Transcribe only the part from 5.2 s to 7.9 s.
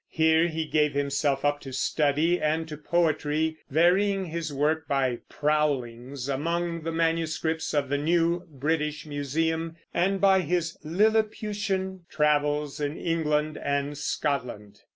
"prowlings" among the manuscripts of